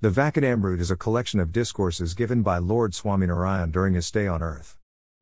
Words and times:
The 0.00 0.10
Vachanamrut 0.10 0.78
is 0.78 0.92
a 0.92 0.96
collection 0.96 1.40
of 1.40 1.50
discourses 1.50 2.14
given 2.14 2.42
by 2.42 2.58
Lord 2.58 2.92
Swaminarayan 2.92 3.72
during 3.72 3.94
his 3.94 4.06
stay 4.06 4.28
on 4.28 4.44
earth. 4.44 4.76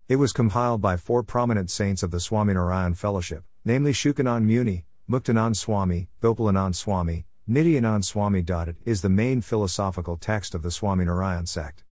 It 0.06 0.16
was 0.16 0.34
compiled 0.34 0.82
by 0.82 0.98
four 0.98 1.22
prominent 1.22 1.70
saints 1.70 2.02
of 2.02 2.10
the 2.10 2.18
Swaminarayan 2.18 2.94
Fellowship, 2.94 3.44
namely 3.64 3.92
Shukanand 3.92 4.44
Muni, 4.44 4.84
Muktanand 5.08 5.56
Swami, 5.56 6.10
Gopalanand 6.20 6.74
Swami, 6.74 7.24
Nityanand 7.48 8.04
Swami. 8.04 8.40
It 8.40 8.76
is 8.84 9.00
the 9.00 9.08
main 9.08 9.40
philosophical 9.40 10.18
text 10.18 10.54
of 10.54 10.60
the 10.60 10.68
Swaminarayan 10.68 11.48
sect. 11.48 11.82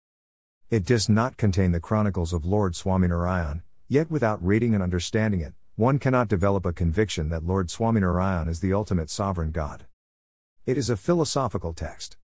It 0.69 0.85
does 0.85 1.09
not 1.09 1.39
contain 1.39 1.73
the 1.73 1.80
chronicles 1.80 2.35
of 2.35 2.45
Lord 2.45 2.75
Swaminarayan, 2.75 3.62
yet 3.89 4.11
without 4.11 4.45
reading 4.45 4.75
and 4.75 4.82
understanding 4.82 5.41
it, 5.41 5.55
one 5.77 5.98
cannot 5.98 6.29
develop 6.29 6.66
a 6.66 6.73
conviction 6.75 7.30
that 7.30 7.46
Lord 7.46 7.69
Swaminarayan 7.69 8.46
is 8.46 8.61
the 8.61 8.75
ultimate 8.75 9.09
sovereign 9.09 9.53
God. 9.53 9.87
It 10.66 10.77
is 10.77 10.91
a 10.91 10.98
philosophical 10.98 11.73
text. 11.73 12.19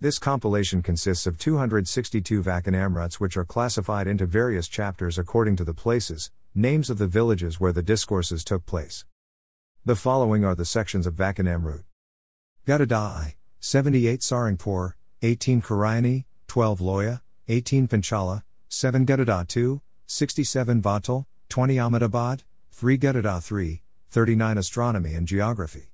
This 0.00 0.20
compilation 0.20 0.80
consists 0.80 1.26
of 1.26 1.38
262 1.38 2.40
Vachanamruts 2.40 3.14
which 3.14 3.36
are 3.36 3.44
classified 3.44 4.06
into 4.06 4.26
various 4.26 4.68
chapters 4.68 5.18
according 5.18 5.56
to 5.56 5.64
the 5.64 5.74
places, 5.74 6.30
names 6.54 6.88
of 6.88 6.98
the 6.98 7.08
villages 7.08 7.58
where 7.58 7.72
the 7.72 7.82
discourses 7.82 8.44
took 8.44 8.64
place. 8.64 9.04
The 9.84 9.96
following 9.96 10.44
are 10.44 10.54
the 10.54 10.64
sections 10.64 11.04
of 11.04 11.14
Vachanamrut. 11.14 11.82
Gadadai, 12.64 13.34
78 13.58 14.20
Sarangpur, 14.20 14.92
18 15.22 15.62
Kariyani, 15.62 16.26
12 16.46 16.78
Loya, 16.78 17.20
18 17.48 17.88
Panchala, 17.88 18.44
7 18.68 19.04
Gadada 19.04 19.48
2, 19.48 19.80
67 20.06 20.80
Vartal, 20.80 21.26
20 21.48 21.76
Ahmedabad, 21.80 22.44
3 22.70 22.98
Gadada 22.98 23.42
3, 23.42 23.82
39 24.10 24.58
Astronomy 24.58 25.14
and 25.14 25.26
Geography. 25.26 25.90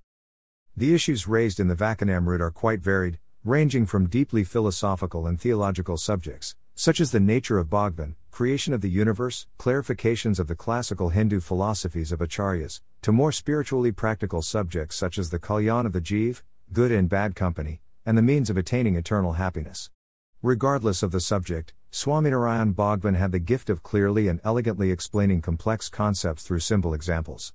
The 0.77 0.93
issues 0.93 1.27
raised 1.27 1.59
in 1.59 1.69
the 1.69 1.75
Vachanamrut 1.75 2.41
are 2.41 2.51
quite 2.51 2.83
varied, 2.83 3.19
ranging 3.45 3.85
from 3.85 4.09
deeply 4.09 4.43
philosophical 4.43 5.27
and 5.27 5.39
theological 5.39 5.99
subjects, 5.99 6.57
such 6.75 6.99
as 6.99 7.13
the 7.13 7.21
nature 7.21 7.59
of 7.59 7.69
Bhagwan, 7.69 8.17
creation 8.31 8.73
of 8.73 8.81
the 8.81 8.89
universe, 8.89 9.47
clarifications 9.59 10.39
of 10.39 10.47
the 10.47 10.57
classical 10.57 11.11
Hindu 11.11 11.41
philosophies 11.41 12.11
of 12.11 12.21
acharyas, 12.21 12.81
to 13.03 13.13
more 13.13 13.33
spiritually 13.33 13.93
practical 13.93 14.41
subjects 14.41 14.97
such 14.97 15.19
as 15.19 15.29
the 15.29 15.39
kalyan 15.39 15.85
of 15.85 15.93
the 15.93 16.01
jiv, 16.01 16.43
good 16.73 16.91
and 16.91 17.09
bad 17.11 17.37
company, 17.37 17.83
and 18.07 18.17
the 18.17 18.23
means 18.23 18.49
of 18.49 18.57
attaining 18.57 18.97
eternal 18.97 19.35
happiness. 19.35 19.91
Regardless 20.41 21.03
of 21.03 21.13
the 21.13 21.21
subject, 21.21 21.75
Swaminarayan 21.93 22.75
Bhagwan 22.75 23.15
had 23.15 23.31
the 23.31 23.39
gift 23.39 23.69
of 23.69 23.83
clearly 23.83 24.27
and 24.27 24.41
elegantly 24.43 24.91
explaining 24.91 25.43
complex 25.43 25.91
concepts 25.91 26.43
through 26.43 26.61
simple 26.61 26.95
examples. 26.95 27.53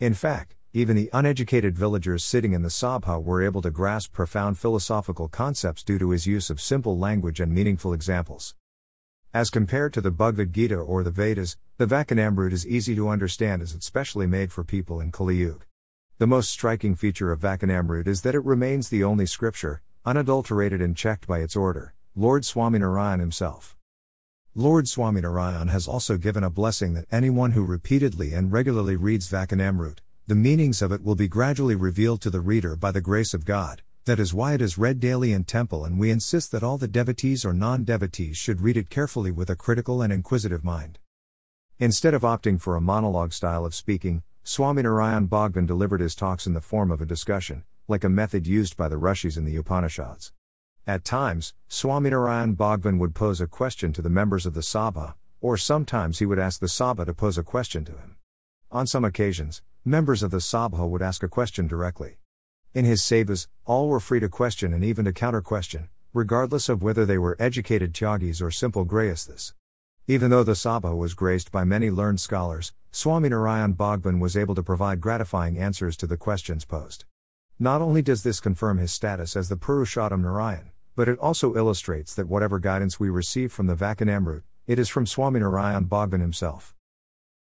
In 0.00 0.14
fact, 0.14 0.56
even 0.74 0.96
the 0.96 1.08
uneducated 1.14 1.76
villagers 1.78 2.22
sitting 2.22 2.52
in 2.52 2.62
the 2.62 2.68
Sabha 2.68 3.22
were 3.22 3.42
able 3.42 3.62
to 3.62 3.70
grasp 3.70 4.12
profound 4.12 4.58
philosophical 4.58 5.26
concepts 5.26 5.82
due 5.82 5.98
to 5.98 6.10
his 6.10 6.26
use 6.26 6.50
of 6.50 6.60
simple 6.60 6.98
language 6.98 7.40
and 7.40 7.54
meaningful 7.54 7.94
examples. 7.94 8.54
As 9.32 9.48
compared 9.48 9.94
to 9.94 10.02
the 10.02 10.10
Bhagavad 10.10 10.52
Gita 10.52 10.76
or 10.76 11.02
the 11.02 11.10
Vedas, 11.10 11.56
the 11.78 11.86
Vachanamrut 11.86 12.52
is 12.52 12.66
easy 12.66 12.94
to 12.94 13.08
understand 13.08 13.62
as 13.62 13.74
it's 13.74 13.86
specially 13.86 14.26
made 14.26 14.52
for 14.52 14.62
people 14.62 15.00
in 15.00 15.10
Kali 15.10 15.36
Yuga. 15.36 15.64
The 16.18 16.26
most 16.26 16.50
striking 16.50 16.94
feature 16.96 17.32
of 17.32 17.40
Vachanamrut 17.40 18.06
is 18.06 18.22
that 18.22 18.34
it 18.34 18.44
remains 18.44 18.88
the 18.88 19.04
only 19.04 19.24
scripture, 19.24 19.80
unadulterated 20.04 20.82
and 20.82 20.96
checked 20.96 21.26
by 21.26 21.38
its 21.38 21.56
order. 21.56 21.94
Lord 22.14 22.42
Swaminarayan 22.42 23.20
himself. 23.20 23.76
Lord 24.54 24.86
Swaminarayan 24.86 25.70
has 25.70 25.86
also 25.86 26.16
given 26.16 26.42
a 26.42 26.50
blessing 26.50 26.94
that 26.94 27.06
anyone 27.12 27.52
who 27.52 27.64
repeatedly 27.64 28.34
and 28.34 28.50
regularly 28.50 28.96
reads 28.96 29.30
Vachanamrut, 29.30 29.98
the 30.28 30.34
meanings 30.34 30.82
of 30.82 30.92
it 30.92 31.02
will 31.02 31.14
be 31.14 31.26
gradually 31.26 31.74
revealed 31.74 32.20
to 32.20 32.28
the 32.28 32.42
reader 32.42 32.76
by 32.76 32.92
the 32.92 33.00
grace 33.00 33.32
of 33.32 33.46
God. 33.46 33.80
That 34.04 34.20
is 34.20 34.34
why 34.34 34.52
it 34.52 34.60
is 34.60 34.76
read 34.76 35.00
daily 35.00 35.32
in 35.32 35.44
temple, 35.44 35.86
and 35.86 35.98
we 35.98 36.10
insist 36.10 36.52
that 36.52 36.62
all 36.62 36.76
the 36.76 36.86
devotees 36.86 37.46
or 37.46 37.54
non 37.54 37.82
devotees 37.82 38.36
should 38.36 38.60
read 38.60 38.76
it 38.76 38.90
carefully 38.90 39.30
with 39.30 39.48
a 39.48 39.56
critical 39.56 40.02
and 40.02 40.12
inquisitive 40.12 40.62
mind. 40.62 40.98
Instead 41.78 42.12
of 42.12 42.20
opting 42.20 42.60
for 42.60 42.76
a 42.76 42.80
monologue 42.80 43.32
style 43.32 43.64
of 43.64 43.74
speaking, 43.74 44.22
Swaminarayan 44.44 45.30
Bhagwan 45.30 45.64
delivered 45.64 46.02
his 46.02 46.14
talks 46.14 46.46
in 46.46 46.52
the 46.52 46.60
form 46.60 46.90
of 46.90 47.00
a 47.00 47.06
discussion, 47.06 47.64
like 47.86 48.04
a 48.04 48.10
method 48.10 48.46
used 48.46 48.76
by 48.76 48.86
the 48.86 48.98
Rishis 48.98 49.38
in 49.38 49.46
the 49.46 49.56
Upanishads. 49.56 50.34
At 50.86 51.06
times, 51.06 51.54
Swaminarayan 51.70 52.54
Bhagwan 52.54 52.98
would 52.98 53.14
pose 53.14 53.40
a 53.40 53.46
question 53.46 53.94
to 53.94 54.02
the 54.02 54.10
members 54.10 54.44
of 54.44 54.52
the 54.52 54.60
Sabha, 54.60 55.14
or 55.40 55.56
sometimes 55.56 56.18
he 56.18 56.26
would 56.26 56.38
ask 56.38 56.60
the 56.60 56.66
Sabha 56.66 57.06
to 57.06 57.14
pose 57.14 57.38
a 57.38 57.42
question 57.42 57.86
to 57.86 57.92
him. 57.92 58.17
On 58.70 58.86
some 58.86 59.02
occasions, 59.02 59.62
members 59.82 60.22
of 60.22 60.30
the 60.30 60.38
Sabha 60.38 60.86
would 60.86 61.00
ask 61.00 61.22
a 61.22 61.28
question 61.28 61.66
directly. 61.66 62.18
In 62.74 62.84
his 62.84 63.00
sevas, 63.00 63.46
all 63.64 63.88
were 63.88 63.98
free 63.98 64.20
to 64.20 64.28
question 64.28 64.74
and 64.74 64.84
even 64.84 65.06
to 65.06 65.12
counter 65.14 65.40
question, 65.40 65.88
regardless 66.12 66.68
of 66.68 66.82
whether 66.82 67.06
they 67.06 67.16
were 67.16 67.34
educated 67.38 67.94
Tyagis 67.94 68.42
or 68.42 68.50
simple 68.50 68.84
Grayasthas. 68.84 69.54
Even 70.06 70.30
though 70.30 70.44
the 70.44 70.52
Sabha 70.52 70.94
was 70.94 71.14
graced 71.14 71.50
by 71.50 71.64
many 71.64 71.90
learned 71.90 72.20
scholars, 72.20 72.74
Swaminarayan 72.92 73.74
Bhagwan 73.74 74.20
was 74.20 74.36
able 74.36 74.54
to 74.54 74.62
provide 74.62 75.00
gratifying 75.00 75.56
answers 75.56 75.96
to 75.96 76.06
the 76.06 76.18
questions 76.18 76.66
posed. 76.66 77.06
Not 77.58 77.80
only 77.80 78.02
does 78.02 78.22
this 78.22 78.38
confirm 78.38 78.76
his 78.76 78.92
status 78.92 79.34
as 79.34 79.48
the 79.48 79.56
Purushottam 79.56 80.20
Narayan, 80.20 80.72
but 80.94 81.08
it 81.08 81.18
also 81.20 81.56
illustrates 81.56 82.14
that 82.14 82.28
whatever 82.28 82.58
guidance 82.58 83.00
we 83.00 83.08
receive 83.08 83.50
from 83.50 83.66
the 83.66 83.74
Vachanamrut, 83.74 84.42
it 84.66 84.78
is 84.78 84.90
from 84.90 85.06
Swaminarayan 85.06 85.88
Bhagwan 85.88 86.20
himself. 86.20 86.74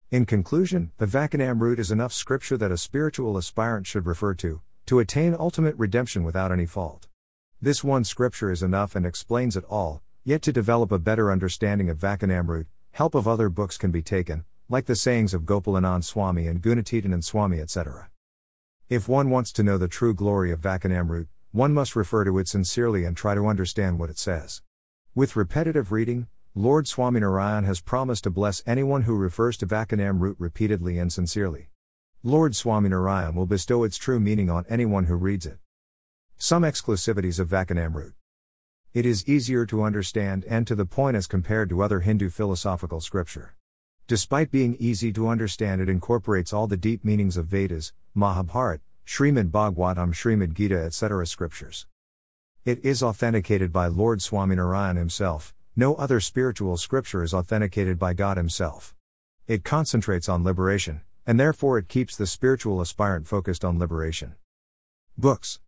In 0.10 0.26
conclusion, 0.26 0.92
the 1.00 1.06
Vachanamrut 1.06 1.80
is 1.80 1.92
enough 1.92 2.14
scripture 2.14 2.56
that 2.56 2.72
a 2.72 2.78
spiritual 2.78 3.38
aspirant 3.38 3.86
should 3.86 4.06
refer 4.06 4.34
to, 4.36 4.62
to 4.86 5.00
attain 5.00 5.36
ultimate 5.38 5.76
redemption 5.78 6.24
without 6.24 6.50
any 6.50 6.66
fault. 6.66 7.10
This 7.62 7.84
one 7.84 8.06
scripture 8.06 8.50
is 8.50 8.64
enough 8.64 8.96
and 8.96 9.06
explains 9.06 9.58
it 9.58 9.66
all, 9.66 10.02
yet 10.24 10.42
to 10.44 10.54
develop 10.54 10.94
a 10.94 10.98
better 10.98 11.30
understanding 11.30 11.90
of 11.90 11.98
Vachanamrut, 11.98 12.68
help 12.92 13.16
of 13.16 13.28
other 13.28 13.50
books 13.50 13.78
can 13.78 13.92
be 13.92 14.02
taken, 14.02 14.46
like 14.70 14.86
the 14.86 14.96
sayings 14.96 15.34
of 15.34 15.42
Gopalanand 15.42 16.06
Swami 16.06 16.48
and 16.48 16.62
Gunatitanand 16.62 17.26
Swami 17.26 17.60
etc. 17.60 18.10
If 18.88 19.10
one 19.10 19.30
wants 19.30 19.52
to 19.52 19.64
know 19.64 19.78
the 19.78 19.90
true 19.90 20.14
glory 20.14 20.54
of 20.54 20.62
Vachanamrut, 20.62 21.28
one 21.52 21.74
must 21.74 21.98
refer 21.98 22.24
to 22.24 22.38
it 22.40 22.48
sincerely 22.48 23.04
and 23.04 23.18
try 23.18 23.36
to 23.36 23.48
understand 23.48 24.00
what 24.00 24.10
it 24.10 24.18
says. 24.18 24.62
With 25.14 25.36
repetitive 25.36 25.92
reading, 25.92 26.28
Lord 26.58 26.86
Swaminarayan 26.86 27.66
has 27.66 27.82
promised 27.82 28.24
to 28.24 28.32
bless 28.32 28.64
anyone 28.66 29.04
who 29.04 29.16
refers 29.16 29.58
to 29.58 29.68
Vachanamrut 29.68 30.38
repeatedly 30.40 30.98
and 30.98 31.14
sincerely. 31.14 31.70
Lord 32.24 32.54
Swaminarayan 32.54 33.36
will 33.36 33.46
bestow 33.46 33.84
its 33.84 33.96
true 33.96 34.20
meaning 34.20 34.50
on 34.50 34.66
anyone 34.68 35.06
who 35.06 35.14
reads 35.14 35.46
it. 35.46 35.60
Some 36.36 36.64
exclusivities 36.64 37.38
of 37.38 37.48
Vachanamrut. 37.48 38.14
It 38.92 39.06
is 39.06 39.30
easier 39.30 39.68
to 39.68 39.84
understand 39.84 40.46
and 40.46 40.66
to 40.66 40.74
the 40.74 40.88
point 40.88 41.16
as 41.16 41.28
compared 41.28 41.70
to 41.70 41.84
other 41.84 42.00
Hindu 42.00 42.32
philosophical 42.32 43.02
scripture. 43.02 43.54
Despite 44.08 44.50
being 44.50 44.78
easy 44.80 45.14
to 45.14 45.28
understand, 45.28 45.80
it 45.80 45.90
incorporates 45.90 46.54
all 46.54 46.66
the 46.66 46.76
deep 46.76 47.06
meanings 47.06 47.38
of 47.38 47.46
Vedas, 47.46 47.94
Mahabharata, 48.16 48.82
Srimad 49.06 49.52
Bhagavatam, 49.52 50.12
Srimad 50.12 50.56
Gita, 50.56 50.86
etc. 50.86 51.28
scriptures. 51.28 51.86
It 52.66 52.84
is 52.84 53.04
authenticated 53.04 53.72
by 53.72 53.86
Lord 53.86 54.22
Swaminarayan 54.22 54.98
himself, 54.98 55.54
no 55.80 55.94
other 55.94 56.20
spiritual 56.20 56.76
scripture 56.76 57.22
is 57.22 57.36
authenticated 57.36 58.00
by 58.00 58.16
God 58.16 58.36
himself. 58.36 58.96
It 59.46 59.64
concentrates 59.64 60.28
on 60.28 60.44
liberation, 60.44 61.02
and 61.24 61.40
therefore 61.40 61.78
it 61.78 61.88
keeps 61.88 62.18
the 62.18 62.26
spiritual 62.26 62.82
aspirant 62.82 63.28
focused 63.28 63.64
on 63.64 63.78
liberation. 63.78 64.34
Books 65.20 65.60